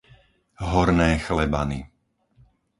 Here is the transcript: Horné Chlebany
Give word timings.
Horné 0.69 1.09
Chlebany 1.23 1.79